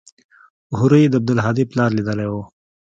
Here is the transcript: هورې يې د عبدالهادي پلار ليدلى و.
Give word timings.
هورې 0.77 0.99
يې 1.03 1.07
د 1.11 1.15
عبدالهادي 1.19 1.63
پلار 1.71 1.89
ليدلى 1.97 2.27
و. 2.29 2.33